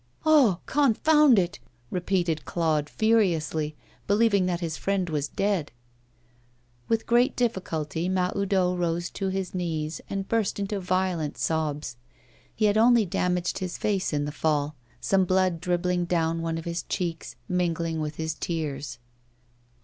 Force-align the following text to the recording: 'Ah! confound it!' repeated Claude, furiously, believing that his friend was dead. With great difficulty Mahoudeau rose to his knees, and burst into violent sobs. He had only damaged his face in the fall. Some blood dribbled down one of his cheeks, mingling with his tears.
'Ah! 0.25 0.59
confound 0.65 1.37
it!' 1.37 1.59
repeated 1.91 2.43
Claude, 2.43 2.89
furiously, 2.89 3.75
believing 4.07 4.47
that 4.47 4.59
his 4.59 4.75
friend 4.75 5.11
was 5.11 5.27
dead. 5.27 5.71
With 6.87 7.05
great 7.05 7.35
difficulty 7.35 8.09
Mahoudeau 8.09 8.73
rose 8.75 9.11
to 9.11 9.27
his 9.27 9.53
knees, 9.53 10.01
and 10.09 10.27
burst 10.27 10.57
into 10.57 10.79
violent 10.79 11.37
sobs. 11.37 11.97
He 12.55 12.65
had 12.65 12.79
only 12.79 13.05
damaged 13.05 13.59
his 13.59 13.77
face 13.77 14.11
in 14.11 14.25
the 14.25 14.31
fall. 14.31 14.75
Some 14.99 15.23
blood 15.23 15.61
dribbled 15.61 16.07
down 16.07 16.41
one 16.41 16.57
of 16.57 16.65
his 16.65 16.81
cheeks, 16.81 17.35
mingling 17.47 17.99
with 18.01 18.15
his 18.15 18.33
tears. 18.33 18.97